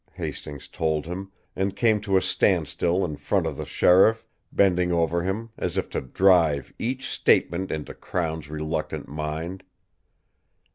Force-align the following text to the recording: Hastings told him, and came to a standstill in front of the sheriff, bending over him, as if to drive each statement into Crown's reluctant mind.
Hastings 0.13 0.67
told 0.67 1.05
him, 1.05 1.31
and 1.55 1.75
came 1.75 2.01
to 2.01 2.17
a 2.17 2.23
standstill 2.23 3.05
in 3.05 3.17
front 3.17 3.45
of 3.45 3.55
the 3.55 3.65
sheriff, 3.67 4.25
bending 4.51 4.91
over 4.91 5.21
him, 5.21 5.51
as 5.59 5.77
if 5.77 5.91
to 5.91 6.01
drive 6.01 6.73
each 6.79 7.07
statement 7.07 7.69
into 7.69 7.93
Crown's 7.93 8.49
reluctant 8.49 9.07
mind. 9.07 9.61